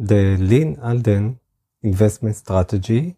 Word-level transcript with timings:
the 0.00 0.36
Lyn 0.36 0.78
Alden 0.80 1.40
investment 1.82 2.36
strategy 2.36 3.16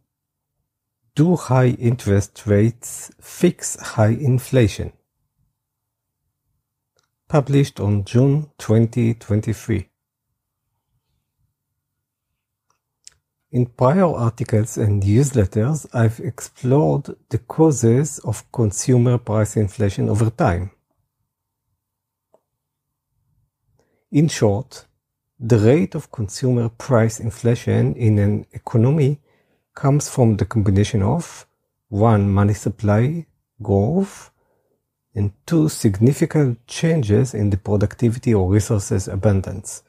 do 1.14 1.36
high 1.36 1.68
interest 1.68 2.46
rates 2.46 3.10
fix 3.20 3.78
high 3.78 4.16
inflation? 4.18 4.94
Published 7.28 7.80
on 7.80 8.04
June 8.04 8.50
2023. 8.56 9.88
In 13.52 13.66
prior 13.66 14.06
articles 14.06 14.78
and 14.78 15.02
newsletters, 15.02 15.86
I've 15.92 16.18
explored 16.20 17.14
the 17.28 17.38
causes 17.38 18.20
of 18.20 18.50
consumer 18.52 19.18
price 19.18 19.56
inflation 19.56 20.08
over 20.08 20.30
time. 20.30 20.70
In 24.10 24.28
short, 24.28 24.86
the 25.40 25.58
rate 25.58 25.94
of 25.94 26.12
consumer 26.12 26.68
price 26.68 27.18
inflation 27.18 27.94
in 27.94 28.18
an 28.18 28.44
economy 28.52 29.18
comes 29.74 30.08
from 30.08 30.36
the 30.36 30.44
combination 30.44 31.02
of 31.02 31.46
one, 31.88 32.30
money 32.30 32.52
supply 32.52 33.26
growth, 33.62 34.30
and 35.14 35.32
two, 35.46 35.68
significant 35.68 36.64
changes 36.66 37.34
in 37.34 37.50
the 37.50 37.56
productivity 37.56 38.34
or 38.34 38.50
resources 38.50 39.08
abundance. 39.08 39.82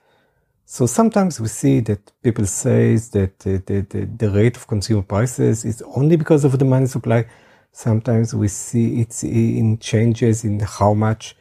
So 0.65 0.85
sometimes 0.85 1.39
we 1.39 1.49
see 1.49 1.81
that 1.81 2.11
people 2.23 2.45
say 2.45 2.95
that 2.95 3.39
the, 3.39 3.57
the, 3.65 4.05
the, 4.05 4.29
rate 4.31 4.55
of 4.55 4.67
consumer 4.67 5.01
prices 5.01 5.65
is 5.65 5.81
only 5.81 6.15
because 6.15 6.45
of 6.45 6.57
the 6.57 6.65
money 6.65 6.85
supply. 6.85 7.25
Sometimes 7.73 8.33
we 8.33 8.47
see 8.47 9.01
it's 9.01 9.23
in 9.23 9.79
changes 9.79 10.45
in 10.45 10.61
how 10.61 10.93
much 10.93 11.35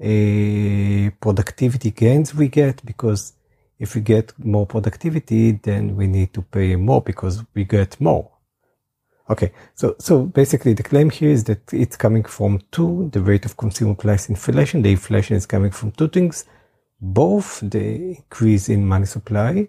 uh, 0.00 1.10
productivity 1.20 1.90
gains 1.90 2.34
we 2.34 2.48
get 2.48 2.84
because 2.86 3.34
if 3.80 3.96
we 3.96 4.00
get 4.02 4.32
more 4.38 4.66
productivity, 4.66 5.50
then 5.52 5.96
we 5.96 6.06
need 6.06 6.32
to 6.34 6.42
pay 6.42 6.76
more 6.76 7.02
because 7.02 7.42
we 7.54 7.64
get 7.64 8.00
more. 8.00 8.30
Okay, 9.28 9.52
so 9.74 9.96
so 9.98 10.22
basically 10.26 10.74
the 10.74 10.84
claim 10.84 11.10
here 11.10 11.30
is 11.30 11.44
that 11.44 11.72
it's 11.72 11.96
coming 11.96 12.22
from 12.22 12.60
two, 12.70 13.10
the 13.12 13.20
rate 13.20 13.44
of 13.44 13.56
consumer 13.56 13.94
price 13.94 14.28
inflation. 14.28 14.82
The 14.82 14.92
inflation 14.92 15.36
is 15.36 15.46
coming 15.46 15.72
from 15.72 15.90
two 15.90 16.08
things 16.08 16.44
both 17.00 17.60
the 17.62 18.16
increase 18.16 18.68
in 18.68 18.86
money 18.86 19.06
supply 19.06 19.68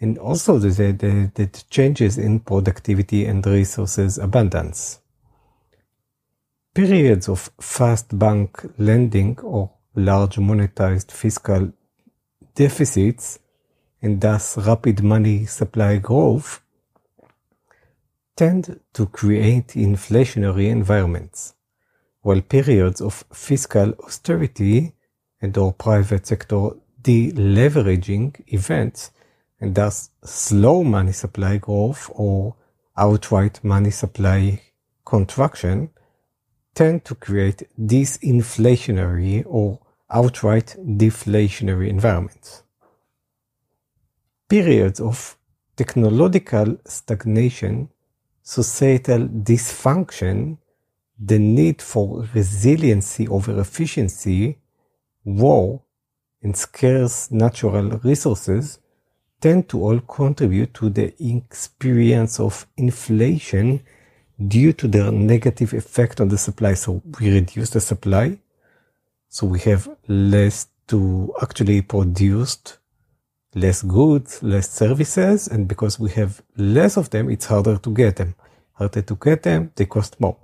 and 0.00 0.18
also 0.18 0.58
the, 0.58 0.68
the, 0.92 1.30
the 1.34 1.64
changes 1.70 2.18
in 2.18 2.40
productivity 2.40 3.26
and 3.26 3.46
resources 3.46 4.18
abundance. 4.18 5.00
Periods 6.74 7.28
of 7.28 7.50
fast 7.60 8.16
bank 8.18 8.60
lending 8.78 9.38
or 9.40 9.72
large 9.94 10.36
monetized 10.36 11.10
fiscal 11.10 11.72
deficits 12.58 13.38
and 14.02 14.20
thus 14.20 14.58
rapid 14.58 15.00
money 15.02 15.46
supply 15.46 15.96
growth 15.98 16.60
tend 18.34 18.80
to 18.92 19.06
create 19.06 19.68
inflationary 19.68 20.68
environments, 20.68 21.54
while 22.22 22.40
periods 22.40 23.00
of 23.00 23.24
fiscal 23.32 23.92
austerity 24.04 24.92
and 25.40 25.56
or 25.56 25.72
private 25.72 26.26
sector 26.26 26.70
deleveraging 27.00 28.28
events 28.48 29.12
and 29.60 29.76
thus 29.76 30.10
slow 30.24 30.82
money 30.82 31.12
supply 31.12 31.58
growth 31.58 32.10
or 32.12 32.56
outright 32.96 33.62
money 33.62 33.92
supply 33.92 34.60
contraction 35.04 35.90
tend 36.74 37.04
to 37.04 37.14
create 37.14 37.62
disinflationary 37.80 39.44
or 39.46 39.78
outright 40.10 40.76
deflationary 40.78 41.88
environments. 41.88 42.62
Periods 44.48 45.00
of 45.00 45.36
technological 45.76 46.78
stagnation, 46.84 47.88
societal 48.42 49.28
dysfunction, 49.28 50.58
the 51.18 51.38
need 51.38 51.82
for 51.82 52.26
resiliency 52.34 53.28
over 53.28 53.60
efficiency 53.60 54.58
war, 55.24 55.82
and 56.42 56.56
scarce 56.56 57.30
natural 57.30 57.90
resources 58.04 58.78
tend 59.40 59.68
to 59.68 59.82
all 59.82 60.00
contribute 60.00 60.72
to 60.74 60.88
the 60.88 61.14
experience 61.22 62.40
of 62.40 62.66
inflation 62.76 63.80
due 64.46 64.72
to 64.72 64.88
their 64.88 65.10
negative 65.10 65.74
effect 65.74 66.20
on 66.20 66.28
the 66.28 66.38
supply. 66.38 66.74
So 66.74 67.02
we 67.18 67.32
reduce 67.32 67.70
the 67.70 67.80
supply. 67.80 68.38
So 69.28 69.46
we 69.46 69.60
have 69.60 69.88
less 70.08 70.68
to 70.88 71.34
actually 71.42 71.82
produce 71.82 72.58
less 73.54 73.82
goods, 73.82 74.42
less 74.42 74.70
services. 74.70 75.48
And 75.48 75.68
because 75.68 75.98
we 75.98 76.10
have 76.10 76.42
less 76.56 76.96
of 76.96 77.10
them, 77.10 77.30
it's 77.30 77.46
harder 77.46 77.76
to 77.78 77.90
get 77.90 78.16
them. 78.16 78.34
Harder 78.72 79.02
to 79.02 79.14
get 79.16 79.42
them, 79.42 79.72
they 79.74 79.86
cost 79.86 80.20
more. 80.20 80.36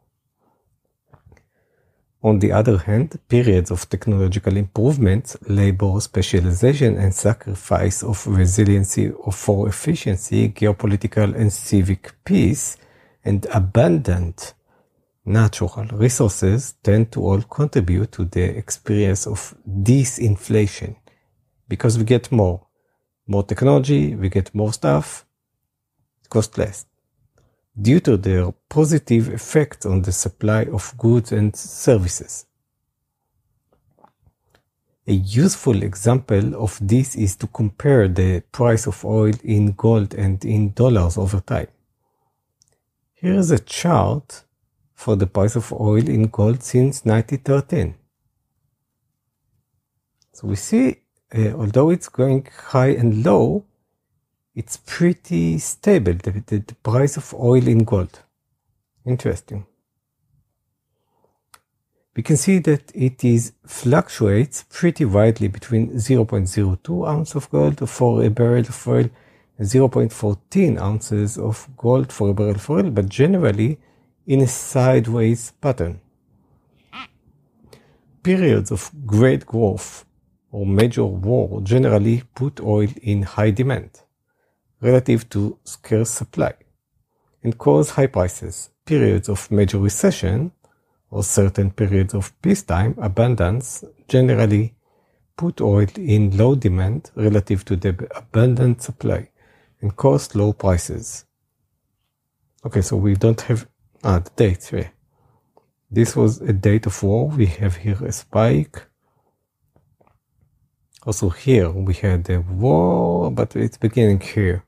On 2.23 2.39
the 2.39 2.53
other 2.53 2.79
hand, 2.79 3.19
periods 3.29 3.71
of 3.71 3.87
technological 3.91 4.57
improvements, 4.57 5.37
labor 5.47 6.01
specialization 6.01 6.97
and 6.97 7.15
sacrifice 7.15 8.03
of 8.03 8.27
resiliency 8.27 9.13
for 9.31 9.69
efficiency, 9.69 10.49
geopolitical 10.49 11.35
and 11.35 11.53
civic 11.53 12.15
peace, 12.25 12.79
and 13.27 13.47
abundant 13.53 14.55
natural 15.25 15.87
resources 15.93 16.75
tend 16.83 17.11
to 17.13 17.21
all 17.23 17.43
contribute 17.43 18.13
to 18.13 18.25
the 18.25 18.57
experience 18.57 19.27
of 19.27 19.55
disinflation 19.67 20.97
because 21.69 21.99
we 21.99 22.05
get 22.05 22.31
more. 22.31 22.67
More 23.27 23.43
technology, 23.43 24.15
we 24.15 24.29
get 24.29 24.55
more 24.55 24.73
stuff, 24.73 25.25
it 26.23 26.29
costs 26.29 26.59
less 26.59 26.87
due 27.81 28.01
to 28.01 28.17
their 28.17 28.53
positive 28.69 29.29
effect 29.29 29.85
on 29.85 30.03
the 30.03 30.13
supply 30.13 30.63
of 30.65 30.97
goods 30.97 31.33
and 31.33 31.55
services. 31.57 32.47
A 35.07 35.13
useful 35.13 35.83
example 35.83 36.55
of 36.55 36.79
this 36.81 37.15
is 37.15 37.37
to 37.37 37.47
compare 37.49 38.09
the 38.09 38.43
price 38.53 38.87
of 38.87 39.05
oil 39.05 39.35
in 39.43 39.73
gold 39.73 40.15
and 40.15 40.43
in 40.45 40.73
dollars 40.73 41.19
over 41.19 41.41
time. 41.41 41.67
Here 43.13 43.35
is 43.35 43.51
a 43.51 43.59
chart 43.59 44.44
for 44.95 45.17
the 45.17 45.27
price 45.27 45.57
of 45.57 45.73
oil 45.73 46.09
in 46.09 46.29
gold 46.29 46.63
since 46.63 47.05
1913. 47.05 47.95
So 50.33 50.49
we 50.49 50.57
see, 50.57 50.97
uh, 51.35 51.53
although 51.53 51.91
it's 51.91 52.09
going 52.09 52.49
high 52.69 52.89
and 52.91 53.25
low, 53.25 53.65
it's 54.55 54.77
pretty 54.77 55.59
stable, 55.59 56.15
the, 56.15 56.43
the, 56.47 56.59
the 56.59 56.75
price 56.77 57.17
of 57.17 57.35
oil 57.35 57.67
in 57.67 57.85
gold. 57.85 58.21
Interesting. 59.05 59.67
We 62.17 62.23
can 62.23 62.37
see 62.37 62.59
that 62.61 62.93
it 62.95 63.25
is 63.25 63.53
fluctuates 63.67 64.65
pretty 64.71 65.05
widely 65.05 65.49
between 65.49 65.91
0.02 65.91 67.09
ounce 67.09 67.35
of 67.35 67.51
gold 67.51 67.89
for 67.89 68.23
a 68.23 68.31
barrel 68.31 68.61
of 68.61 68.89
oil 68.89 69.11
and 69.59 69.69
0.14 69.69 70.81
ounces 70.81 71.37
of 71.37 71.69
gold 71.77 72.13
for 72.13 72.31
a 72.31 72.35
barrel 72.35 72.55
of 72.55 72.71
oil, 72.71 72.91
but 72.91 73.09
generally 73.09 73.79
in 74.27 74.41
a 74.41 74.47
sideways 74.47 75.53
pattern. 75.61 76.01
Periods 78.23 78.71
of 78.71 78.91
great 79.05 79.45
growth 79.45 80.05
or 80.51 80.65
major 80.65 81.05
war 81.05 81.61
generally 81.61 82.23
put 82.35 82.61
oil 82.61 82.89
in 83.03 83.23
high 83.23 83.51
demand 83.51 83.91
relative 84.81 85.29
to 85.29 85.59
scarce 85.65 86.11
supply 86.11 86.55
and 87.43 87.59
cause 87.59 87.91
high 87.91 88.07
prices. 88.07 88.71
Periods 88.87 89.29
of 89.29 89.51
major 89.51 89.79
recession 89.79 90.53
or 91.11 91.23
certain 91.23 91.71
periods 91.71 92.15
of 92.15 92.33
peacetime 92.41 92.95
abundance 92.99 93.85
generally 94.09 94.75
put 95.37 95.61
oil 95.61 95.87
in 95.97 96.37
low 96.37 96.55
demand 96.55 97.11
relative 97.15 97.65
to 97.65 97.77
the 97.77 97.91
abundant 98.15 98.83
supply 98.83 99.29
and 99.81 99.97
cause 99.97 100.35
low 100.35 100.53
prices. 100.53 101.25
Okay, 102.65 102.81
so 102.81 102.97
we 102.97 103.15
don't 103.15 103.41
have 103.43 103.69
ah, 104.05 104.19
the 104.21 104.31
dates. 104.37 104.73
This 105.91 106.17
was 106.17 106.41
a 106.41 106.53
date 106.53 106.87
of 106.87 107.03
war. 107.03 107.29
We 107.29 107.47
have 107.47 107.77
here 107.77 107.99
a 108.05 108.13
spike. 108.13 108.87
Also 111.07 111.29
here 111.29 111.71
we 111.71 111.95
had 111.95 112.25
the 112.25 112.41
war, 112.41 113.31
but 113.31 113.55
it's 113.57 113.77
beginning 113.77 114.21
here. 114.21 114.65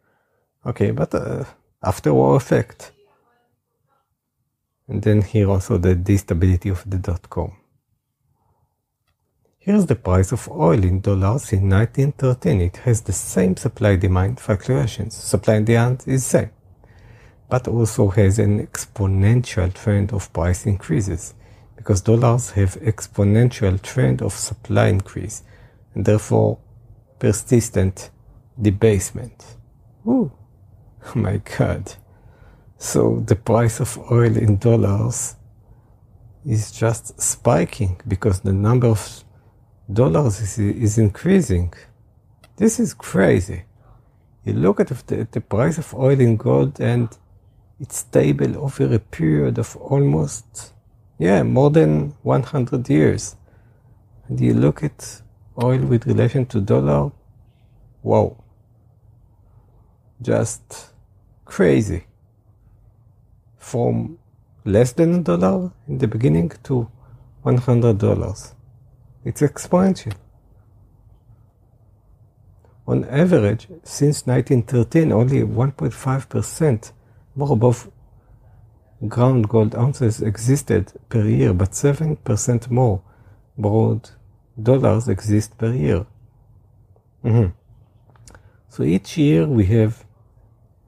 Okay, 0.65 0.91
but 0.91 1.15
uh, 1.15 1.45
after 1.83 2.13
war 2.13 2.37
effect. 2.37 2.93
And 4.89 5.03
then 5.03 5.23
here 5.23 5.51
also 5.51 5.79
the 5.79 5.95
destability 5.97 6.71
of 6.71 6.89
the 6.89 6.99
dot 6.99 7.29
com. 7.29 7.57
Here's 9.59 9.87
the 9.87 9.97
price 9.97 10.31
of 10.31 10.49
oil 10.49 10.85
in 10.85 11.01
dollars 11.01 11.53
in 11.53 11.69
1913. 11.69 12.61
It 12.61 12.77
has 12.85 13.01
the 13.01 13.13
same 13.13 13.57
supply 13.57 13.97
demand 13.97 14.39
fluctuations. 14.39 15.17
Supply 15.17 15.55
and 15.55 15.67
demand 15.67 16.05
is 16.07 16.25
same, 16.25 16.51
but 17.49 17.69
also 17.69 18.09
has 18.09 18.39
an 18.39 18.67
exponential 18.67 19.73
trend 19.73 20.13
of 20.13 20.33
price 20.33 20.67
increases 20.67 21.35
because 21.77 22.01
dollars 22.01 22.51
have 22.51 22.75
exponential 22.81 23.81
trend 23.81 24.21
of 24.23 24.33
supply 24.33 24.89
increase 24.89 25.43
and 25.95 26.05
therefore 26.05 26.59
persistent 27.19 28.11
debasement. 28.61 29.57
Oh 30.07 30.33
my 31.15 31.39
god. 31.59 31.95
So 32.79 33.23
the 33.27 33.37
price 33.37 33.81
of 33.81 33.99
oil 34.11 34.37
in 34.37 34.59
dollars 34.59 35.37
is 36.45 36.71
just 36.71 37.21
spiking 37.21 38.01
because 38.07 38.41
the 38.41 38.53
number 38.53 38.89
of 38.89 39.25
dollars 39.93 40.41
is, 40.41 40.59
is 40.59 40.99
increasing. 40.99 41.73
This 42.57 42.79
is 42.79 42.95
crazy. 42.95 43.65
You 44.45 44.55
look 44.55 44.81
at 44.81 44.89
the, 44.89 45.27
the 45.31 45.41
price 45.41 45.79
of 45.79 45.95
oil 45.95 46.21
in 46.21 46.37
gold 46.37 46.81
and 46.81 47.09
it's 47.81 47.99
stable 47.99 48.65
over 48.65 48.95
a 48.95 48.99
period 48.99 49.59
of 49.59 49.77
almost, 49.77 50.73
yeah, 51.19 51.43
more 51.43 51.71
than 51.71 52.15
100 52.23 52.89
years. 52.89 53.37
And 54.29 54.41
you 54.41 54.55
look 54.55 54.83
at 54.83 55.23
oil 55.63 55.81
with 55.81 56.07
relation 56.07 56.47
to 56.47 56.61
dollar, 56.61 57.13
wow. 58.03 58.37
Just 60.23 60.93
crazy. 61.45 62.07
From 63.59 64.19
less 64.65 64.93
than 64.93 65.15
a 65.15 65.23
dollar 65.23 65.73
in 65.87 65.99
the 65.99 66.09
beginning 66.09 66.53
to 66.65 66.91
$100. 67.45 68.55
It's 69.25 69.41
exponential. 69.41 70.15
On 72.89 73.05
average, 73.05 73.69
since 73.83 74.27
1913, 74.27 75.13
only 75.13 75.43
1.5% 75.43 76.93
more 77.37 77.53
above 77.53 77.91
ground 79.09 79.49
gold 79.49 79.75
ounces 79.75 80.23
existed 80.23 80.93
per 81.09 81.25
year, 81.25 81.53
but 81.53 81.71
7% 81.73 82.71
more 82.71 83.03
broad 83.59 84.11
dollars 84.61 85.09
exist 85.09 85.57
per 85.59 85.73
year. 85.73 86.07
Mm-hmm. 87.25 87.53
So 88.69 88.83
each 88.83 89.19
year 89.19 89.47
we 89.47 89.67
have 89.67 90.05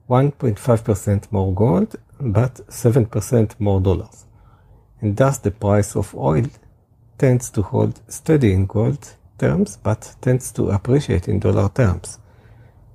1.5% 0.09 1.31
more 1.31 1.53
gold, 1.53 1.95
but 2.19 2.55
7% 2.67 3.59
more 3.59 3.79
dollars. 3.79 4.25
And 5.01 5.15
thus 5.15 5.37
the 5.37 5.51
price 5.51 5.95
of 5.95 6.15
oil 6.15 6.45
tends 7.17 7.49
to 7.51 7.61
hold 7.61 8.01
steady 8.07 8.53
in 8.53 8.65
gold 8.65 9.15
terms, 9.37 9.77
but 9.77 10.15
tends 10.21 10.51
to 10.53 10.69
appreciate 10.69 11.27
in 11.27 11.39
dollar 11.39 11.69
terms. 11.69 12.19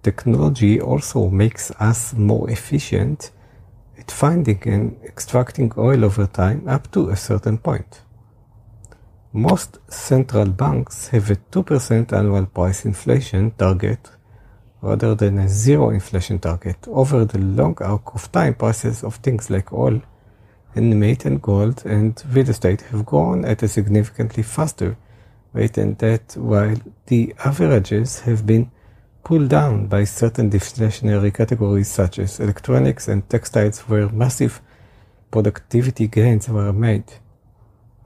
Technology 0.02 0.80
also 0.80 1.30
makes 1.30 1.70
us 1.72 2.12
more 2.14 2.50
efficient 2.50 3.30
at 4.04 4.10
finding 4.10 4.60
and 4.66 4.96
extracting 5.04 5.72
oil 5.78 6.04
over 6.04 6.26
time 6.26 6.68
up 6.68 6.90
to 6.92 7.08
a 7.10 7.16
certain 7.16 7.58
point. 7.58 8.02
Most 9.32 9.78
central 9.88 10.46
banks 10.46 11.08
have 11.08 11.30
a 11.30 11.36
2% 11.36 12.12
annual 12.12 12.46
price 12.46 12.84
inflation 12.84 13.50
target 13.52 14.10
rather 14.82 15.14
than 15.14 15.38
a 15.38 15.48
zero 15.48 15.90
inflation 15.90 16.38
target. 16.38 16.76
Over 16.86 17.24
the 17.24 17.38
long 17.38 17.76
arc 17.80 18.14
of 18.14 18.30
time, 18.30 18.54
prices 18.54 19.02
of 19.02 19.16
things 19.16 19.48
like 19.50 19.72
oil 19.72 20.02
and 20.74 21.00
meat 21.00 21.24
and 21.24 21.40
gold 21.40 21.82
and 21.86 22.22
real 22.30 22.50
estate 22.50 22.82
have 22.90 23.06
grown 23.06 23.44
at 23.44 23.62
a 23.62 23.68
significantly 23.68 24.42
faster 24.42 24.96
rate 25.52 25.74
than 25.74 25.94
that, 25.94 26.36
while 26.36 26.76
the 27.06 27.34
averages 27.44 28.20
have 28.20 28.44
been 28.44 28.70
pulled 29.24 29.48
down 29.48 29.86
by 29.86 30.04
certain 30.04 30.50
deflationary 30.50 31.32
categories 31.32 31.90
such 31.90 32.18
as 32.18 32.38
electronics 32.38 33.08
and 33.08 33.28
textiles 33.28 33.80
where 33.80 34.08
massive 34.10 34.60
productivity 35.30 36.06
gains 36.06 36.48
were 36.48 36.72
made. 36.72 37.04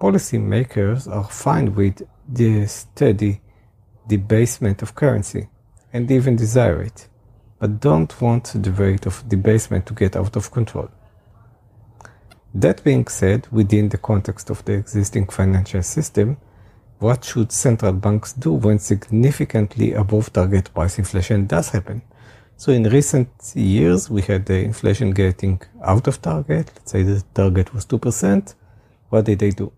Policymakers 0.00 1.12
are 1.12 1.28
fine 1.28 1.74
with 1.74 2.02
the 2.28 2.66
steady 2.66 3.40
debasement 4.06 4.80
of 4.80 4.94
currency 4.94 5.48
and 5.92 6.08
even 6.10 6.36
desire 6.36 6.80
it, 6.82 7.08
but 7.58 7.80
don't 7.80 8.20
want 8.20 8.52
the 8.54 8.70
rate 8.70 9.04
of 9.04 9.28
debasement 9.28 9.86
to 9.86 9.94
get 9.94 10.14
out 10.14 10.36
of 10.36 10.52
control. 10.52 10.88
That 12.54 12.82
being 12.84 13.08
said, 13.08 13.48
within 13.50 13.88
the 13.88 13.98
context 13.98 14.50
of 14.50 14.64
the 14.64 14.74
existing 14.74 15.26
financial 15.26 15.82
system, 15.82 16.38
what 16.98 17.24
should 17.24 17.52
central 17.52 17.92
banks 17.92 18.32
do 18.32 18.52
when 18.52 18.78
significantly 18.78 19.92
above 19.92 20.32
target 20.32 20.72
price 20.74 20.98
inflation 20.98 21.46
does 21.46 21.70
happen? 21.70 22.02
So 22.56 22.72
in 22.72 22.84
recent 22.84 23.28
years, 23.54 24.10
we 24.10 24.22
had 24.22 24.46
the 24.46 24.58
inflation 24.58 25.12
getting 25.12 25.60
out 25.82 26.08
of 26.08 26.20
target. 26.20 26.72
Let's 26.74 26.90
say 26.90 27.04
the 27.04 27.22
target 27.32 27.72
was 27.72 27.86
2%. 27.86 28.54
What 29.10 29.26
did 29.26 29.38
they 29.38 29.50
do? 29.50 29.72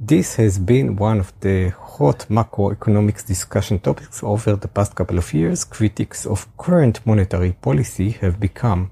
This 0.00 0.34
has 0.36 0.58
been 0.58 0.96
one 0.96 1.20
of 1.20 1.32
the 1.40 1.70
hot 1.70 2.26
macroeconomics 2.28 3.24
discussion 3.24 3.78
topics 3.78 4.22
over 4.22 4.56
the 4.56 4.68
past 4.68 4.96
couple 4.96 5.18
of 5.18 5.32
years. 5.32 5.64
Critics 5.64 6.26
of 6.26 6.46
current 6.56 7.06
monetary 7.06 7.52
policy 7.52 8.10
have 8.10 8.40
become 8.40 8.90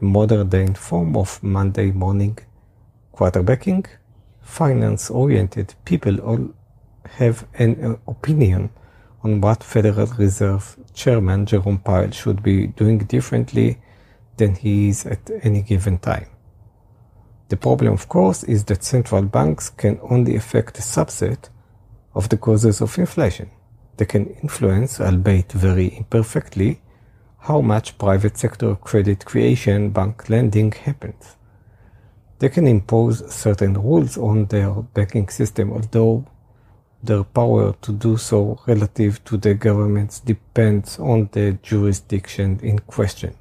a 0.00 0.04
modern 0.04 0.48
day 0.50 0.66
form 0.74 1.16
of 1.16 1.42
Monday 1.42 1.90
morning 1.90 2.38
quarterbacking 3.14 3.86
finance 4.42 5.10
oriented 5.10 5.74
people 5.84 6.20
all 6.20 6.54
have 7.04 7.46
an 7.54 7.84
uh, 7.84 8.10
opinion 8.10 8.70
on 9.22 9.40
what 9.40 9.62
Federal 9.62 10.06
Reserve 10.06 10.76
Chairman 10.94 11.46
Jerome 11.46 11.78
Powell 11.78 12.10
should 12.10 12.42
be 12.42 12.66
doing 12.66 12.98
differently 12.98 13.78
than 14.36 14.54
he 14.54 14.88
is 14.88 15.06
at 15.06 15.30
any 15.42 15.62
given 15.62 15.98
time. 15.98 16.26
The 17.48 17.56
problem, 17.56 17.92
of 17.92 18.08
course, 18.08 18.42
is 18.44 18.64
that 18.64 18.82
central 18.82 19.22
banks 19.22 19.70
can 19.70 20.00
only 20.02 20.36
affect 20.36 20.78
a 20.78 20.82
subset 20.82 21.50
of 22.14 22.28
the 22.28 22.36
causes 22.36 22.80
of 22.80 22.98
inflation. 22.98 23.50
They 23.96 24.06
can 24.06 24.26
influence, 24.42 25.00
albeit 25.00 25.52
very 25.52 25.96
imperfectly, 25.96 26.80
how 27.40 27.60
much 27.60 27.98
private 27.98 28.38
sector 28.38 28.74
credit 28.76 29.24
creation, 29.24 29.90
bank 29.90 30.28
lending 30.30 30.72
happens. 30.72 31.36
They 32.42 32.48
can 32.48 32.66
impose 32.66 33.32
certain 33.32 33.74
rules 33.74 34.18
on 34.18 34.46
their 34.46 34.72
banking 34.72 35.28
system, 35.28 35.72
although 35.72 36.24
their 37.00 37.22
power 37.22 37.72
to 37.82 37.92
do 37.92 38.16
so 38.16 38.58
relative 38.66 39.24
to 39.26 39.36
the 39.36 39.54
governments 39.54 40.18
depends 40.18 40.98
on 40.98 41.28
the 41.30 41.52
jurisdiction 41.62 42.58
in 42.60 42.80
question. 42.80 43.36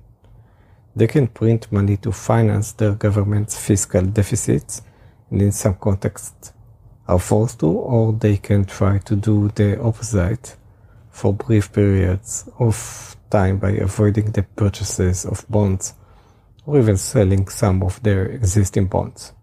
They 0.95 1.07
can 1.07 1.25
print 1.29 1.71
money 1.71 1.97
to 1.97 2.11
finance 2.11 2.73
their 2.73 2.91
government's 2.91 3.57
fiscal 3.57 4.03
deficits, 4.03 4.83
and 5.31 5.41
in 5.41 5.51
some 5.51 5.73
contexts 5.73 6.53
are 7.07 7.17
forced 7.17 7.61
to, 7.61 7.69
or 7.69 8.13
they 8.13 8.37
can 8.37 8.65
try 8.65 8.99
to 8.99 9.15
do 9.15 9.49
the 9.55 9.81
opposite 9.81 10.57
for 11.09 11.33
brief 11.33 11.73
periods 11.73 12.47
of 12.59 13.17
time 13.31 13.57
by 13.57 13.71
avoiding 13.71 14.31
the 14.33 14.43
purchases 14.43 15.25
of 15.25 15.43
bonds 15.49 15.95
or 16.65 16.79
even 16.79 16.97
selling 16.97 17.47
some 17.47 17.83
of 17.83 18.01
their 18.03 18.25
existing 18.25 18.87
bonds. 18.87 19.33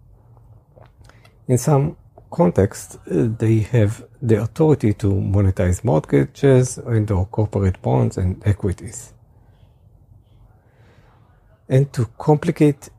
In 1.46 1.58
some 1.58 1.96
contexts, 2.30 2.96
uh, 3.10 3.28
they 3.38 3.60
have 3.60 4.04
the 4.20 4.42
authority 4.42 4.92
to 4.94 5.06
monetize 5.08 5.82
mortgages 5.84 6.78
and 6.78 7.10
or 7.10 7.26
corporate 7.26 7.80
bonds 7.82 8.18
and 8.18 8.42
equities. 8.46 9.12
And 11.68 11.92
to 11.92 12.06
complicate 12.18 12.90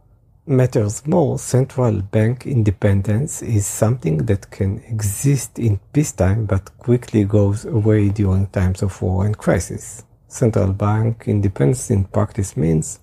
matters 0.46 1.06
more, 1.06 1.38
central 1.38 2.02
bank 2.02 2.48
independence 2.48 3.42
is 3.44 3.68
something 3.68 4.26
that 4.26 4.50
can 4.50 4.80
exist 4.88 5.60
in 5.60 5.80
peacetime 5.94 6.46
but 6.46 6.76
quickly 6.80 7.24
goes 7.24 7.66
away 7.66 8.10
during 8.10 8.48
times 8.48 8.82
of 8.82 9.00
war 9.02 9.26
and 9.26 9.38
crisis. 9.38 10.04
Central 10.28 10.74
bank 10.74 11.28
independence 11.28 11.92
in 11.92 12.04
practice 12.06 12.58
means 12.58 13.00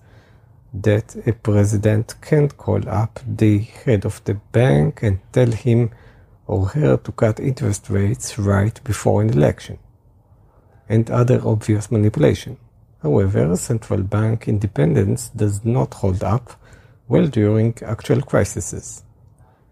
that 0.73 1.15
a 1.25 1.33
president 1.33 2.15
can 2.21 2.49
call 2.49 2.87
up 2.89 3.19
the 3.27 3.59
head 3.59 4.05
of 4.05 4.23
the 4.25 4.35
bank 4.51 5.01
and 5.01 5.19
tell 5.31 5.51
him 5.51 5.91
or 6.45 6.67
her 6.67 6.97
to 6.97 7.11
cut 7.11 7.39
interest 7.39 7.89
rates 7.89 8.39
right 8.39 8.81
before 8.83 9.21
an 9.21 9.29
election, 9.29 9.77
and 10.87 11.09
other 11.09 11.41
obvious 11.45 11.91
manipulation. 11.91 12.57
However, 13.03 13.55
central 13.55 14.01
bank 14.01 14.47
independence 14.47 15.29
does 15.29 15.63
not 15.63 15.93
hold 15.95 16.23
up 16.23 16.59
well 17.07 17.27
during 17.27 17.77
actual 17.85 18.21
crises. 18.21 19.03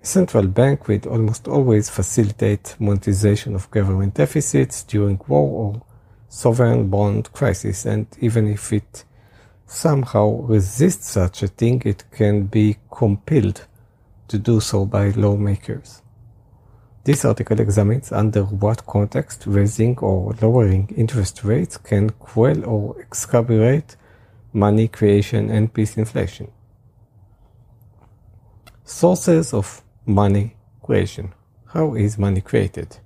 A 0.03 0.05
central 0.05 0.47
bank 0.47 0.87
will 0.87 1.01
almost 1.09 1.47
always 1.47 1.89
facilitate 1.89 2.75
monetization 2.79 3.55
of 3.55 3.71
government 3.71 4.13
deficits 4.13 4.83
during 4.83 5.19
war 5.27 5.73
or 5.73 5.81
sovereign 6.29 6.89
bond 6.89 7.31
crisis, 7.33 7.85
and 7.85 8.05
even 8.19 8.47
if 8.47 8.71
it 8.71 9.03
somehow 9.67 10.41
resist 10.41 11.03
such 11.03 11.43
a 11.43 11.47
thing, 11.47 11.81
it 11.85 12.03
can 12.11 12.45
be 12.45 12.77
compelled 12.91 13.65
to 14.27 14.37
do 14.37 14.59
so 14.59 14.85
by 14.85 15.09
lawmakers. 15.09 16.01
This 17.03 17.23
article 17.23 17.59
examines 17.59 18.11
under 18.11 18.43
what 18.43 18.87
context 18.87 19.43
raising 19.45 19.97
or 19.99 20.33
lowering 20.41 20.91
interest 20.97 21.43
rates 21.43 21.77
can 21.77 22.09
quell 22.09 22.65
or 22.65 22.95
exacerbate 22.95 23.95
money 24.53 24.87
creation 24.87 25.51
and 25.51 25.71
peace 25.71 25.97
inflation. 25.97 26.49
Sources 28.83 29.53
of 29.53 29.83
money 30.05 30.55
creation. 30.81 31.33
How 31.67 31.93
is 31.93 32.17
money 32.17 32.41
created? 32.41 32.97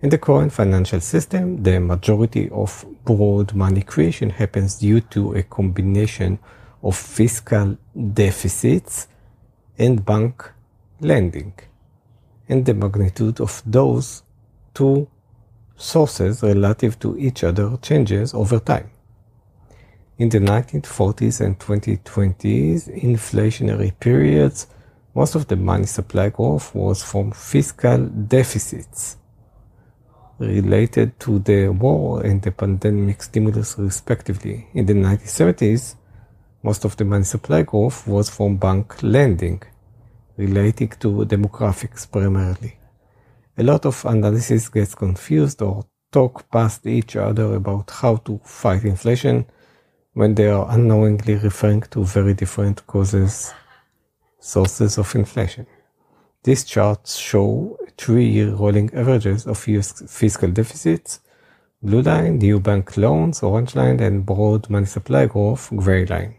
In 0.00 0.10
the 0.10 0.18
current 0.18 0.52
financial 0.52 1.00
system, 1.00 1.64
the 1.64 1.80
majority 1.80 2.48
of 2.50 2.86
broad 3.04 3.52
money 3.52 3.82
creation 3.82 4.30
happens 4.30 4.76
due 4.76 5.00
to 5.00 5.32
a 5.34 5.42
combination 5.42 6.38
of 6.84 6.96
fiscal 6.96 7.76
deficits 8.12 9.08
and 9.76 10.04
bank 10.04 10.52
lending. 11.00 11.52
And 12.48 12.64
the 12.64 12.74
magnitude 12.74 13.40
of 13.40 13.60
those 13.66 14.22
two 14.72 15.08
sources 15.76 16.44
relative 16.44 17.00
to 17.00 17.18
each 17.18 17.42
other 17.42 17.76
changes 17.82 18.34
over 18.34 18.60
time. 18.60 18.90
In 20.16 20.28
the 20.28 20.38
1940s 20.38 21.40
and 21.40 21.58
2020s 21.58 23.02
inflationary 23.02 23.98
periods, 23.98 24.68
most 25.16 25.34
of 25.34 25.48
the 25.48 25.56
money 25.56 25.86
supply 25.86 26.28
growth 26.28 26.72
was 26.72 27.02
from 27.02 27.32
fiscal 27.32 28.06
deficits 28.06 29.16
related 30.38 31.18
to 31.20 31.38
the 31.40 31.68
war 31.68 32.24
and 32.24 32.42
the 32.42 32.52
pandemic 32.52 33.22
stimulus 33.22 33.76
respectively. 33.78 34.68
In 34.74 34.86
the 34.86 34.94
1970s, 34.94 35.96
most 36.62 36.84
of 36.84 36.96
the 36.96 37.04
money 37.04 37.24
supply 37.24 37.62
growth 37.62 38.06
was 38.06 38.28
from 38.30 38.56
bank 38.56 39.02
lending 39.02 39.62
relating 40.36 40.88
to 41.00 41.08
demographics 41.26 42.10
primarily. 42.10 42.78
A 43.58 43.62
lot 43.64 43.84
of 43.84 44.04
analysis 44.04 44.68
gets 44.68 44.94
confused 44.94 45.60
or 45.60 45.84
talk 46.12 46.48
past 46.50 46.86
each 46.86 47.16
other 47.16 47.54
about 47.54 47.90
how 47.90 48.16
to 48.16 48.40
fight 48.44 48.84
inflation 48.84 49.44
when 50.14 50.34
they 50.34 50.48
are 50.48 50.70
unknowingly 50.70 51.34
referring 51.34 51.82
to 51.82 52.04
very 52.04 52.34
different 52.34 52.86
causes, 52.86 53.52
sources 54.38 54.96
of 54.96 55.12
inflation. 55.14 55.66
These 56.44 56.64
charts 56.64 57.16
show 57.16 57.76
three-year 57.98 58.54
rolling 58.54 58.90
averages 58.94 59.46
of 59.46 59.66
US 59.68 60.02
fiscal 60.06 60.50
deficits, 60.50 61.20
blue 61.82 62.02
line, 62.02 62.38
new 62.38 62.60
bank 62.60 62.96
loans, 62.96 63.42
orange 63.42 63.74
line, 63.74 64.00
and 64.00 64.24
broad 64.24 64.70
money 64.70 64.86
supply 64.86 65.26
growth, 65.26 65.70
gray 65.74 66.06
line. 66.06 66.36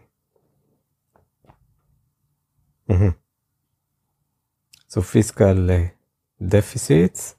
Mm-hmm. 2.88 3.10
So 4.88 5.02
fiscal 5.02 5.70
uh, 5.70 5.88
deficits, 6.44 7.36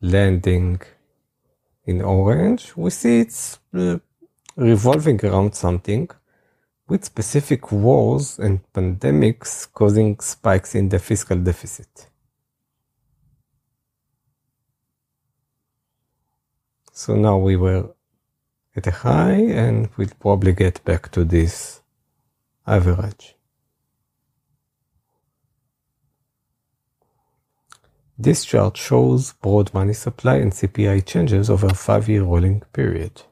lending 0.00 0.80
in 1.86 2.02
orange, 2.02 2.76
we 2.76 2.90
see 2.90 3.20
it's 3.20 3.58
uh, 3.74 3.98
revolving 4.56 5.24
around 5.24 5.54
something 5.54 6.08
with 6.88 7.04
specific 7.04 7.72
wars 7.72 8.38
and 8.38 8.60
pandemics 8.72 9.66
causing 9.72 10.18
spikes 10.20 10.74
in 10.74 10.88
the 10.90 10.98
fiscal 10.98 11.38
deficit. 11.38 12.08
So 16.96 17.16
now 17.16 17.38
we 17.38 17.56
were 17.56 17.90
at 18.76 18.86
a 18.86 18.92
high 18.92 19.32
and 19.32 19.88
we'll 19.96 20.08
probably 20.20 20.52
get 20.52 20.84
back 20.84 21.10
to 21.10 21.24
this 21.24 21.82
average. 22.68 23.34
This 28.16 28.44
chart 28.44 28.76
shows 28.76 29.32
broad 29.32 29.74
money 29.74 29.92
supply 29.92 30.36
and 30.36 30.52
CPI 30.52 31.04
changes 31.04 31.50
over 31.50 31.66
a 31.66 31.74
five-year 31.74 32.22
rolling 32.22 32.60
period. 32.72 33.22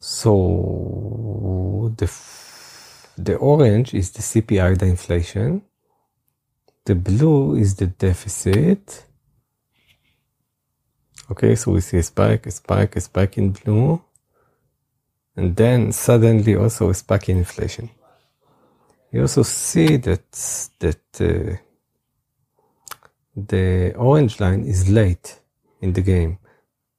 So 0.00 1.94
the 1.96 2.12
the 3.16 3.36
orange 3.36 3.94
is 3.94 4.10
the 4.10 4.20
CPI, 4.20 4.78
the 4.78 4.86
inflation. 4.86 5.62
The 6.84 6.94
blue 6.94 7.56
is 7.56 7.76
the 7.76 7.86
deficit. 7.86 9.06
Okay, 11.30 11.54
so 11.54 11.72
we 11.72 11.80
see 11.80 11.98
a 11.98 12.02
spike, 12.02 12.46
a 12.46 12.50
spike, 12.50 12.96
a 12.96 13.00
spike 13.00 13.38
in 13.38 13.52
blue, 13.52 14.02
and 15.36 15.56
then 15.56 15.92
suddenly 15.92 16.56
also 16.56 16.90
a 16.90 16.94
spike 16.94 17.28
in 17.28 17.38
inflation. 17.38 17.90
You 19.12 19.22
also 19.22 19.42
see 19.42 19.96
that 19.98 20.32
that 20.80 21.20
uh, 21.20 21.56
the 23.36 23.94
orange 23.94 24.40
line 24.40 24.64
is 24.64 24.88
late 24.88 25.40
in 25.80 25.92
the 25.92 26.02
game. 26.02 26.38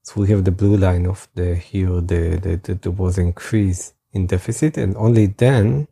So 0.04 0.22
we 0.22 0.30
have 0.30 0.44
the 0.44 0.52
blue 0.52 0.78
line 0.78 1.06
of 1.06 1.28
the 1.36 1.56
here, 1.56 2.02
the, 2.02 2.40
the, 2.42 2.60
the, 2.62 2.76
there 2.76 2.92
was 2.92 3.18
increase 3.18 3.94
in 4.12 4.28
deficit 4.28 4.78
and 4.78 4.96
only 4.98 5.28
then 5.28 5.88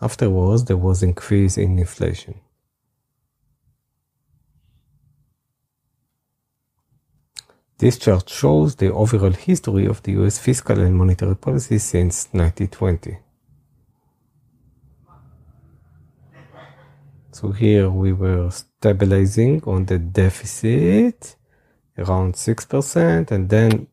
afterwards 0.00 0.64
there 0.64 0.76
was 0.76 1.02
increase 1.02 1.58
in 1.58 1.78
inflation. 1.78 2.40
This 7.80 7.96
chart 7.96 8.28
shows 8.28 8.76
the 8.76 8.92
overall 8.92 9.32
history 9.32 9.86
of 9.86 10.02
the 10.02 10.12
US 10.20 10.38
fiscal 10.38 10.78
and 10.78 10.94
monetary 10.94 11.34
policy 11.34 11.78
since 11.78 12.28
1920. 12.32 13.16
So 17.32 17.52
here 17.52 17.88
we 17.88 18.12
were 18.12 18.50
stabilizing 18.50 19.62
on 19.64 19.86
the 19.86 19.98
deficit 19.98 21.36
around 21.96 22.34
6% 22.34 23.30
and 23.30 23.48
then 23.48 23.86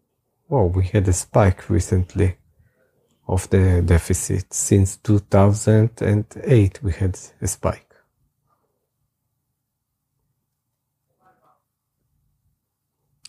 well 0.49 0.67
we 0.67 0.87
had 0.87 1.07
a 1.07 1.13
spike 1.13 1.69
recently 1.69 2.35
of 3.25 3.49
the 3.51 3.81
deficit 3.85 4.53
since 4.53 4.97
2008 4.97 6.83
we 6.83 6.91
had 6.91 7.17
a 7.41 7.47
spike 7.47 7.86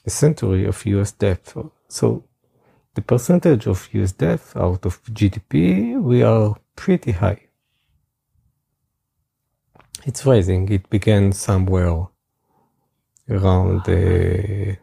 a 0.08 0.10
century 0.22 0.64
of 0.66 0.86
US 0.86 1.10
debt 1.12 1.42
so 1.98 2.06
the 2.94 3.02
percentage 3.12 3.64
of 3.72 3.88
US 3.98 4.12
debt 4.12 4.42
out 4.64 4.82
of 4.88 4.94
GDP 5.18 6.00
we 6.10 6.18
are 6.22 6.56
pretty 6.82 7.12
high 7.12 7.48
it's 10.08 10.24
rising. 10.24 10.68
It 10.70 10.88
began 10.88 11.32
somewhere 11.32 12.06
around 13.28 13.82
uh, 13.88 14.74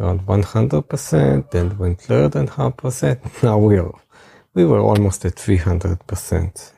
around 0.00 0.20
100% 0.26 1.50
then 1.50 1.78
went 1.78 2.10
lower 2.10 2.28
than 2.28 2.48
100%. 2.48 3.42
Now 3.42 3.58
we 3.58 3.78
are 3.78 3.92
we 4.54 4.64
were 4.64 4.80
almost 4.80 5.24
at 5.24 5.36
300% 5.36 6.72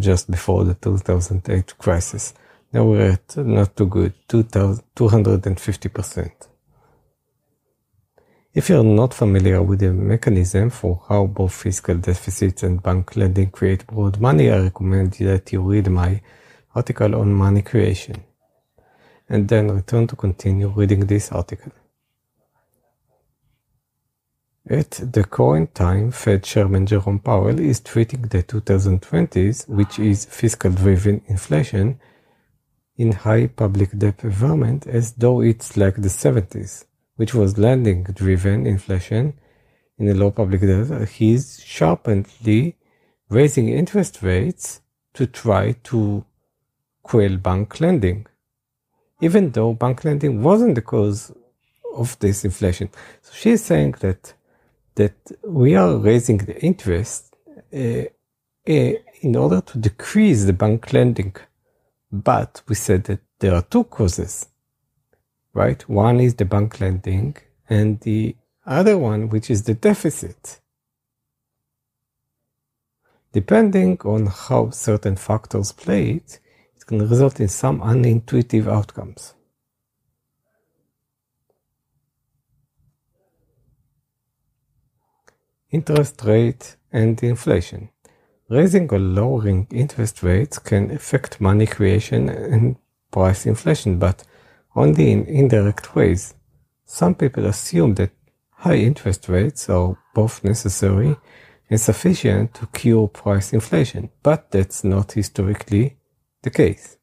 just 0.00 0.30
before 0.30 0.64
the 0.64 0.74
2008 0.74 1.78
crisis. 1.78 2.34
Now 2.76 2.84
we're 2.84 3.12
at 3.12 3.36
not 3.38 3.74
too 3.74 3.86
good, 3.86 4.12
250%. 4.28 6.30
If 8.52 8.68
you're 8.68 8.84
not 8.84 9.14
familiar 9.14 9.62
with 9.62 9.78
the 9.78 9.94
mechanism 9.94 10.68
for 10.68 11.02
how 11.08 11.24
both 11.24 11.54
fiscal 11.54 11.94
deficits 11.94 12.62
and 12.64 12.82
bank 12.82 13.16
lending 13.16 13.48
create 13.48 13.86
broad 13.86 14.20
money, 14.20 14.50
I 14.50 14.58
recommend 14.58 15.14
that 15.14 15.50
you 15.54 15.62
read 15.62 15.88
my 15.88 16.20
article 16.74 17.14
on 17.14 17.32
money 17.32 17.62
creation 17.62 18.22
and 19.26 19.48
then 19.48 19.70
return 19.70 20.06
to 20.08 20.16
continue 20.16 20.68
reading 20.68 21.06
this 21.06 21.32
article. 21.32 21.72
At 24.68 24.90
the 25.14 25.24
current 25.24 25.74
time, 25.74 26.10
Fed 26.10 26.42
Chairman 26.42 26.84
Jerome 26.84 27.20
Powell 27.20 27.58
is 27.58 27.80
treating 27.80 28.20
the 28.20 28.42
2020s, 28.42 29.66
which 29.66 29.98
is 29.98 30.26
fiscal 30.26 30.72
driven 30.72 31.22
inflation, 31.26 31.98
in 32.96 33.12
high 33.12 33.46
public 33.46 33.90
debt 33.98 34.24
environment 34.24 34.86
as 34.86 35.12
though 35.12 35.40
it's 35.40 35.76
like 35.76 35.96
the 35.96 36.08
70s 36.08 36.84
which 37.16 37.34
was 37.34 37.58
lending 37.58 38.04
driven 38.04 38.66
inflation 38.66 39.34
in 39.98 40.06
the 40.06 40.14
low 40.14 40.30
public 40.30 40.60
debt, 40.60 41.08
he's 41.08 41.62
sharply 41.64 42.76
raising 43.28 43.68
interest 43.68 44.22
rates 44.22 44.82
to 45.14 45.26
try 45.26 45.72
to 45.84 46.24
quell 47.02 47.36
bank 47.36 47.80
lending, 47.80 48.26
even 49.20 49.50
though 49.50 49.72
bank 49.72 50.04
lending 50.04 50.42
wasn't 50.42 50.74
the 50.74 50.82
cause 50.82 51.32
of 51.94 52.18
this 52.18 52.44
inflation. 52.44 52.90
So 53.22 53.32
she's 53.34 53.64
saying 53.64 53.96
that 54.00 54.34
that 54.96 55.16
we 55.44 55.74
are 55.74 55.96
raising 55.96 56.38
the 56.38 56.58
interest 56.62 57.34
uh, 57.72 58.04
uh, 58.68 58.92
in 59.20 59.36
order 59.36 59.60
to 59.60 59.78
decrease 59.78 60.44
the 60.44 60.54
bank 60.54 60.92
lending, 60.92 61.34
but 62.10 62.62
we 62.68 62.74
said 62.74 63.04
that 63.04 63.20
there 63.38 63.54
are 63.54 63.62
two 63.62 63.84
causes 63.84 64.46
right? 65.56 65.88
One 65.88 66.20
is 66.20 66.34
the 66.34 66.44
bank 66.44 66.80
lending 66.80 67.34
and 67.68 67.98
the 68.00 68.36
other 68.66 68.98
one, 68.98 69.30
which 69.30 69.50
is 69.50 69.62
the 69.62 69.72
deficit. 69.72 70.60
Depending 73.32 73.98
on 74.04 74.26
how 74.26 74.70
certain 74.70 75.16
factors 75.16 75.72
play 75.72 76.10
it, 76.10 76.40
it 76.76 76.86
can 76.86 77.08
result 77.08 77.40
in 77.40 77.48
some 77.48 77.80
unintuitive 77.80 78.68
outcomes. 78.68 79.34
Interest 85.70 86.22
rate 86.24 86.76
and 86.92 87.22
inflation. 87.22 87.88
Raising 88.48 88.88
or 88.92 89.00
lowering 89.00 89.66
interest 89.72 90.22
rates 90.22 90.60
can 90.60 90.92
affect 90.92 91.40
money 91.40 91.66
creation 91.66 92.28
and 92.28 92.76
price 93.10 93.44
inflation, 93.44 93.98
but 93.98 94.22
only 94.76 95.10
in 95.10 95.24
indirect 95.24 95.96
ways. 95.96 96.34
Some 96.84 97.16
people 97.16 97.46
assume 97.46 97.94
that 97.94 98.12
high 98.52 98.76
interest 98.76 99.28
rates 99.28 99.68
are 99.68 99.98
both 100.14 100.44
necessary 100.44 101.16
and 101.68 101.80
sufficient 101.80 102.54
to 102.54 102.66
cure 102.66 103.08
price 103.08 103.52
inflation, 103.52 104.10
but 104.22 104.52
that's 104.52 104.84
not 104.84 105.12
historically 105.12 105.96
the 106.42 106.50
case. 106.50 106.98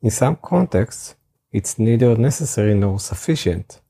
In 0.00 0.10
some 0.10 0.36
contexts, 0.36 1.16
it's 1.52 1.78
neither 1.78 2.16
necessary 2.16 2.74
nor 2.74 2.98
sufficient. 2.98 3.82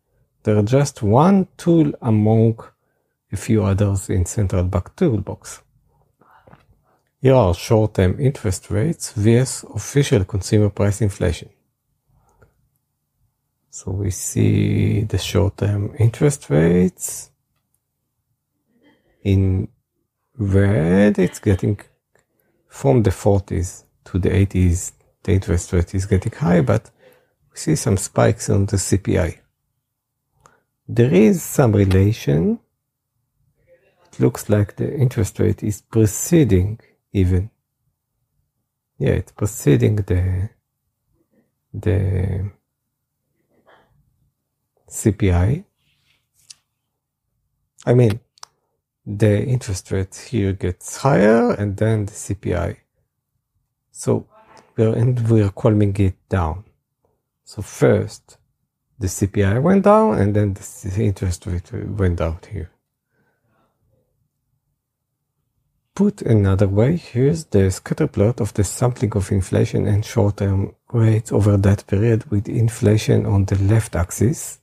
They're 0.42 0.62
just 0.62 1.02
one 1.02 1.46
tool 1.56 1.92
among 2.02 2.58
a 3.30 3.36
few 3.36 3.62
others 3.62 4.10
in 4.10 4.26
central 4.26 4.64
bank 4.64 4.96
toolbox. 4.96 5.62
Here 7.20 7.34
are 7.34 7.52
short-term 7.52 8.20
interest 8.20 8.70
rates 8.70 9.10
vs 9.12 9.64
official 9.75 10.25
consumer 10.25 10.70
price 10.70 11.00
inflation. 11.00 11.48
So 13.70 13.90
we 13.90 14.10
see 14.12 15.02
the 15.02 15.18
short-term 15.18 15.96
interest 15.98 16.48
rates. 16.48 17.30
In 19.25 19.66
red, 20.37 21.18
it's 21.18 21.40
getting 21.40 21.80
from 22.68 23.02
the 23.02 23.10
40s 23.10 23.82
to 24.04 24.20
the 24.20 24.30
80s. 24.30 24.92
The 25.25 25.32
interest 25.32 25.72
rate 25.72 25.96
is 25.96 26.06
getting 26.06 26.32
high, 26.32 26.60
but 26.60 26.88
we 27.50 27.56
see 27.56 27.75
some 27.75 27.96
spikes 27.96 28.48
on 28.48 28.66
the 28.66 28.76
CPI. 28.76 29.38
There 30.87 31.12
is 31.12 31.42
some 31.42 31.72
relation. 31.72 32.60
It 34.06 34.20
looks 34.20 34.48
like 34.48 34.76
the 34.76 34.96
interest 34.96 35.40
rate 35.40 35.64
is 35.64 35.80
preceding 35.82 36.78
even. 37.12 37.50
Yeah, 38.98 39.10
it's 39.10 39.32
preceding 39.32 39.96
the 39.96 40.50
the 41.72 42.50
CPI. 44.88 45.64
I 47.86 47.94
mean, 47.94 48.20
the 49.06 49.42
interest 49.44 49.90
rate 49.90 50.14
here 50.30 50.52
gets 50.52 50.98
higher 50.98 51.52
and 51.52 51.76
then 51.76 52.06
the 52.06 52.12
CPI. 52.12 52.76
So 53.90 54.26
we're, 54.76 54.94
and 54.94 55.28
we're 55.30 55.50
calming 55.50 55.96
it 55.96 56.16
down. 56.28 56.64
So 57.44 57.62
first 57.62 58.36
the 58.98 59.06
CPI 59.06 59.62
went 59.62 59.84
down 59.84 60.18
and 60.18 60.34
then 60.34 60.54
the 60.54 61.02
interest 61.02 61.46
rate 61.46 61.72
went 61.72 62.20
out 62.20 62.46
here. 62.46 62.70
Put 65.98 66.22
another 66.22 66.68
way, 66.68 66.94
here's 66.94 67.46
the 67.46 67.72
scatter 67.72 68.06
plot 68.06 68.40
of 68.40 68.54
the 68.54 68.62
sampling 68.62 69.16
of 69.16 69.32
inflation 69.32 69.88
and 69.88 70.04
short-term 70.04 70.76
rates 70.92 71.32
over 71.32 71.56
that 71.56 71.88
period 71.88 72.30
with 72.30 72.48
inflation 72.48 73.26
on 73.26 73.46
the 73.46 73.56
left 73.56 73.96
axis, 73.96 74.60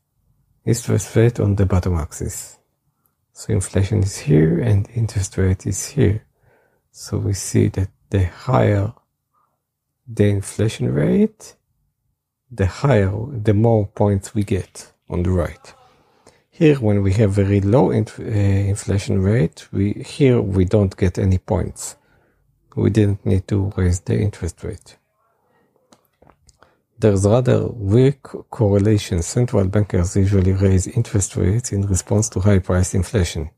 interest 0.64 1.14
rate 1.14 1.42
on 1.42 1.56
the 1.56 1.66
bottom 1.66 1.96
axis. 1.98 2.58
So 3.34 3.52
inflation 3.52 4.02
is 4.02 4.18
here 4.18 4.62
and 4.62 4.88
interest 4.96 5.38
rate 5.38 5.68
is 5.68 5.88
here. 5.88 6.24
So 6.92 7.18
we 7.18 7.34
see 7.34 7.68
that 7.68 7.90
the 8.12 8.28
higher 8.28 8.94
the 10.08 10.30
inflation 10.30 10.94
rate, 10.94 11.56
the 12.50 12.68
higher, 12.68 13.12
the 13.30 13.54
more 13.54 13.88
points 13.88 14.34
we 14.34 14.46
get 14.46 14.94
on 15.10 15.24
the 15.24 15.32
right. 15.32 15.74
Here, 16.58 16.76
when 16.76 17.04
we 17.04 17.12
have 17.16 17.34
very 17.34 17.60
low 17.60 17.92
inf 17.92 18.18
uh, 18.18 18.24
inflation 18.24 19.22
rate, 19.22 19.68
we 19.74 19.92
here 19.92 20.40
we 20.40 20.64
don't 20.64 20.96
get 20.96 21.20
any 21.20 21.38
points. 21.38 21.98
We 22.78 22.92
didn't 22.92 23.26
need 23.26 23.46
to 23.50 23.74
raise 23.76 24.00
the 24.00 24.18
interest 24.18 24.64
rate. 24.64 24.96
There's 26.98 27.26
rather 27.26 27.68
weak 27.68 28.24
correlation. 28.52 29.22
Central 29.22 29.66
bankers 29.66 30.16
usually 30.16 30.54
raise 30.54 30.88
interest 30.88 31.36
rates 31.36 31.74
in 31.74 31.82
response 31.88 32.30
to 32.30 32.40
high 32.40 32.60
price 32.60 32.94
inflation. 32.94 33.50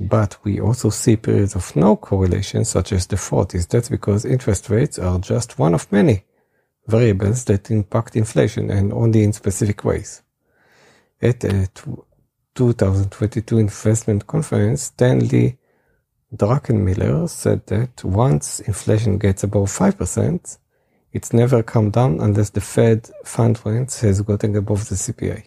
But 0.00 0.36
we 0.42 0.60
also 0.60 0.90
see 0.90 1.14
periods 1.14 1.54
of 1.54 1.76
no 1.76 1.94
correlation, 1.94 2.64
such 2.64 2.90
as 2.90 3.06
the 3.06 3.14
40s. 3.14 3.68
That's 3.68 3.88
because 3.88 4.24
interest 4.24 4.68
rates 4.70 4.98
are 4.98 5.20
just 5.20 5.60
one 5.60 5.72
of 5.72 5.92
many 5.92 6.24
variables 6.88 7.44
that 7.44 7.70
impact 7.70 8.16
inflation 8.16 8.72
and 8.72 8.92
only 8.92 9.22
in 9.22 9.32
specific 9.32 9.84
ways. 9.84 10.22
At 11.22 11.44
a 11.44 11.68
2022 12.54 13.58
investment 13.58 14.26
conference, 14.26 14.82
Stanley 14.82 15.58
Druckenmiller 16.34 17.28
said 17.28 17.66
that 17.66 18.04
once 18.04 18.60
inflation 18.60 19.18
gets 19.18 19.42
above 19.42 19.68
5%, 19.68 20.58
it's 21.12 21.32
never 21.32 21.62
come 21.62 21.90
down 21.90 22.20
unless 22.20 22.50
the 22.50 22.60
Fed 22.60 23.08
fund 23.24 23.60
rate 23.64 23.92
has 24.02 24.20
gotten 24.22 24.56
above 24.56 24.88
the 24.88 24.96
CPI. 24.96 25.44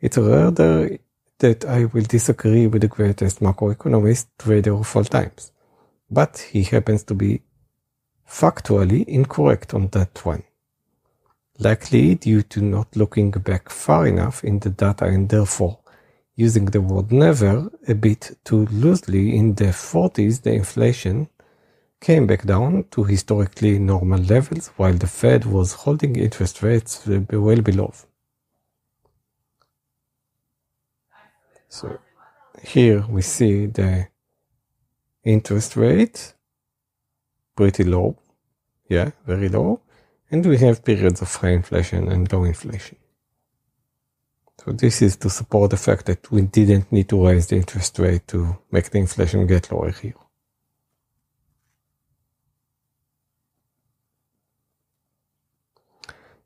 It's 0.00 0.18
rather 0.18 0.98
that 1.38 1.64
I 1.64 1.86
will 1.86 2.02
disagree 2.02 2.66
with 2.66 2.82
the 2.82 2.88
greatest 2.88 3.40
macroeconomist 3.40 4.26
trader 4.38 4.74
of 4.74 4.94
all 4.96 5.04
times, 5.04 5.52
but 6.10 6.38
he 6.50 6.62
happens 6.64 7.04
to 7.04 7.14
be 7.14 7.42
factually 8.28 9.04
incorrect 9.06 9.74
on 9.74 9.88
that 9.88 10.24
one 10.24 10.44
likely 11.58 12.14
due 12.14 12.42
to 12.42 12.60
not 12.60 12.96
looking 12.96 13.30
back 13.30 13.68
far 13.68 14.06
enough 14.06 14.42
in 14.44 14.58
the 14.60 14.70
data 14.70 15.04
and 15.04 15.28
therefore 15.28 15.78
using 16.34 16.64
the 16.66 16.80
word 16.80 17.12
never 17.12 17.70
a 17.88 17.94
bit 17.94 18.36
too 18.44 18.66
loosely 18.66 19.36
in 19.36 19.54
the 19.54 19.66
40s 19.66 20.42
the 20.42 20.52
inflation 20.52 21.28
came 22.00 22.26
back 22.26 22.44
down 22.44 22.84
to 22.90 23.04
historically 23.04 23.78
normal 23.78 24.20
levels 24.20 24.68
while 24.76 24.94
the 24.94 25.06
Fed 25.06 25.44
was 25.44 25.72
holding 25.72 26.16
interest 26.16 26.62
rates 26.62 27.06
well 27.06 27.60
below. 27.60 27.92
So 31.68 31.98
here 32.62 33.04
we 33.08 33.22
see 33.22 33.66
the 33.66 34.08
interest 35.22 35.76
rate 35.76 36.34
pretty 37.54 37.84
low. 37.84 38.16
Yeah, 38.88 39.12
very 39.26 39.48
low 39.48 39.80
and 40.32 40.46
we 40.46 40.56
have 40.56 40.82
periods 40.82 41.20
of 41.20 41.34
high 41.36 41.50
inflation 41.50 42.10
and 42.10 42.32
low 42.32 42.44
inflation. 42.44 42.96
So 44.64 44.72
this 44.72 45.02
is 45.02 45.16
to 45.18 45.28
support 45.28 45.70
the 45.70 45.76
fact 45.76 46.06
that 46.06 46.30
we 46.32 46.40
didn't 46.42 46.90
need 46.90 47.10
to 47.10 47.26
raise 47.26 47.48
the 47.48 47.56
interest 47.56 47.98
rate 47.98 48.26
to 48.28 48.56
make 48.70 48.88
the 48.90 48.98
inflation 48.98 49.46
get 49.46 49.70
lower 49.70 49.90
here. 49.90 50.14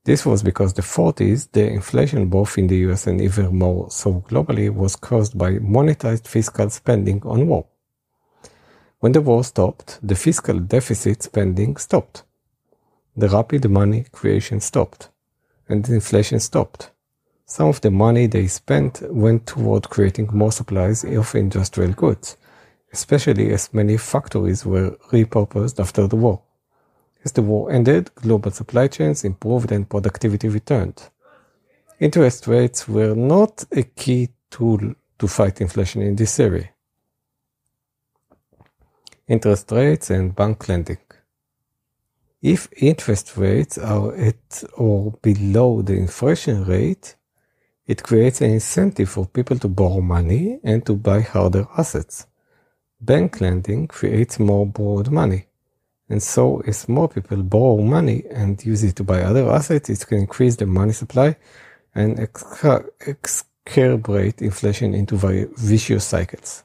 This 0.02 0.26
was 0.26 0.42
because 0.42 0.72
the 0.72 0.82
40s, 0.82 1.50
the 1.52 1.68
inflation 1.68 2.28
both 2.28 2.58
in 2.58 2.66
the 2.66 2.78
US 2.88 3.06
and 3.06 3.20
even 3.20 3.56
more 3.56 3.90
so 3.90 4.24
globally 4.28 4.68
was 4.68 4.96
caused 4.96 5.38
by 5.38 5.58
monetized 5.58 6.26
fiscal 6.26 6.70
spending 6.70 7.22
on 7.24 7.46
war. 7.46 7.66
When 8.98 9.12
the 9.12 9.20
war 9.20 9.44
stopped, 9.44 10.00
the 10.02 10.16
fiscal 10.16 10.58
deficit 10.58 11.22
spending 11.22 11.76
stopped 11.76 12.24
the 13.16 13.28
rapid 13.28 13.68
money 13.70 14.04
creation 14.12 14.60
stopped, 14.60 15.08
and 15.68 15.88
inflation 15.88 16.38
stopped. 16.38 16.90
Some 17.46 17.68
of 17.68 17.80
the 17.80 17.90
money 17.90 18.26
they 18.26 18.46
spent 18.46 19.00
went 19.10 19.46
toward 19.46 19.88
creating 19.88 20.28
more 20.32 20.52
supplies 20.52 21.04
of 21.04 21.34
industrial 21.34 21.92
goods, 21.92 22.36
especially 22.92 23.52
as 23.52 23.72
many 23.72 23.96
factories 23.96 24.66
were 24.66 24.90
repurposed 25.12 25.80
after 25.80 26.06
the 26.06 26.16
war. 26.16 26.42
As 27.24 27.32
the 27.32 27.42
war 27.42 27.72
ended, 27.72 28.14
global 28.16 28.50
supply 28.50 28.88
chains 28.88 29.24
improved 29.24 29.72
and 29.72 29.88
productivity 29.88 30.48
returned. 30.48 31.08
Interest 31.98 32.46
rates 32.46 32.86
were 32.86 33.14
not 33.14 33.64
a 33.72 33.82
key 33.82 34.28
tool 34.50 34.94
to 35.18 35.26
fight 35.26 35.60
inflation 35.60 36.02
in 36.02 36.16
this 36.16 36.38
area. 36.38 36.68
Interest 39.26 39.72
rates 39.72 40.10
and 40.10 40.36
bank 40.36 40.68
lending. 40.68 40.98
If 42.42 42.68
interest 42.76 43.36
rates 43.36 43.78
are 43.78 44.14
at 44.14 44.64
or 44.76 45.12
below 45.22 45.82
the 45.82 45.94
inflation 45.94 46.64
rate, 46.64 47.16
it 47.86 48.02
creates 48.02 48.40
an 48.40 48.50
incentive 48.50 49.08
for 49.08 49.26
people 49.26 49.58
to 49.58 49.68
borrow 49.68 50.00
money 50.00 50.58
and 50.62 50.84
to 50.86 50.96
buy 50.96 51.20
harder 51.20 51.66
assets. 51.78 52.26
Bank 53.00 53.40
lending 53.40 53.86
creates 53.86 54.38
more 54.38 54.66
borrowed 54.66 55.10
money. 55.10 55.46
And 56.08 56.22
so 56.22 56.62
as 56.66 56.88
more 56.88 57.08
people 57.08 57.42
borrow 57.42 57.78
money 57.78 58.22
and 58.30 58.64
use 58.64 58.84
it 58.84 58.94
to 58.96 59.04
buy 59.04 59.22
other 59.22 59.50
assets, 59.50 59.90
it 59.90 60.06
can 60.06 60.18
increase 60.18 60.56
the 60.56 60.66
money 60.66 60.92
supply 60.92 61.36
and 61.94 62.18
exacerbate 62.18 64.42
inflation 64.42 64.94
into 64.94 65.16
vicious 65.56 66.04
cycles. 66.04 66.64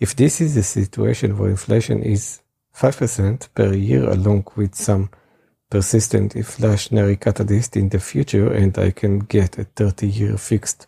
If 0.00 0.16
this 0.16 0.40
is 0.40 0.56
a 0.56 0.64
situation 0.64 1.38
where 1.38 1.50
inflation 1.50 2.02
is 2.02 2.41
5% 2.74 3.48
per 3.54 3.72
year 3.74 4.08
along 4.08 4.46
with 4.56 4.74
some 4.74 5.10
persistent 5.70 6.34
inflationary 6.34 7.18
catalyst 7.18 7.76
in 7.76 7.88
the 7.88 7.98
future 7.98 8.52
and 8.52 8.76
I 8.78 8.90
can 8.90 9.20
get 9.20 9.58
a 9.58 9.64
30 9.64 10.06
year 10.06 10.36
fixed 10.36 10.86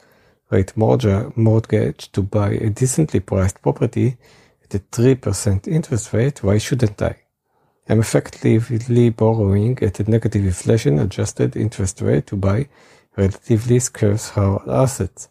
rate 0.50 0.76
mortgage 0.76 2.12
to 2.12 2.22
buy 2.22 2.50
a 2.50 2.70
decently 2.70 3.20
priced 3.20 3.62
property 3.62 4.16
at 4.62 4.74
a 4.74 4.78
3% 4.78 5.68
interest 5.68 6.12
rate, 6.12 6.42
why 6.42 6.58
shouldn't 6.58 7.00
I? 7.00 7.16
I'm 7.88 8.00
effectively 8.00 9.10
borrowing 9.10 9.78
at 9.82 10.00
a 10.00 10.10
negative 10.10 10.44
inflation 10.44 10.98
adjusted 10.98 11.56
interest 11.56 12.00
rate 12.00 12.26
to 12.28 12.36
buy 12.36 12.68
relatively 13.16 13.78
scarce 13.78 14.30
hard 14.30 14.68
assets. 14.68 15.28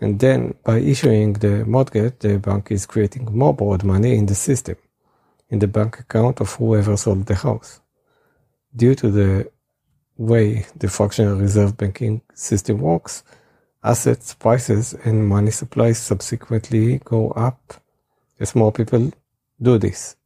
And 0.00 0.18
then 0.18 0.54
by 0.64 0.78
issuing 0.78 1.34
the 1.34 1.64
mortgage, 1.64 2.18
the 2.18 2.38
bank 2.38 2.72
is 2.72 2.86
creating 2.86 3.36
more 3.36 3.54
borrowed 3.54 3.84
money 3.84 4.16
in 4.16 4.26
the 4.26 4.34
system, 4.34 4.76
in 5.48 5.58
the 5.58 5.68
bank 5.68 5.98
account 6.00 6.40
of 6.40 6.52
whoever 6.54 6.96
sold 6.96 7.26
the 7.26 7.34
house. 7.34 7.80
Due 8.74 8.94
to 8.94 9.10
the 9.10 9.50
way 10.16 10.66
the 10.76 10.88
fractional 10.88 11.36
reserve 11.36 11.76
banking 11.76 12.22
system 12.34 12.78
works, 12.78 13.22
assets, 13.82 14.34
prices, 14.34 14.94
and 15.04 15.28
money 15.28 15.50
supplies 15.50 15.98
subsequently 15.98 17.00
go 17.04 17.30
up 17.30 17.74
as 18.40 18.54
more 18.54 18.72
people 18.72 19.12
do 19.60 19.78
this. 19.78 20.16